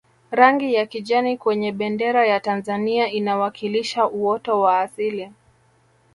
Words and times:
rangi 0.31 0.73
ya 0.73 0.85
kijani 0.85 1.37
kwenye 1.37 1.71
bendera 1.71 2.25
ya 2.27 2.39
tanzania 2.39 3.09
inawakilisha 3.11 4.07
uoto 4.09 4.61
wa 4.61 4.79
asili 4.79 5.31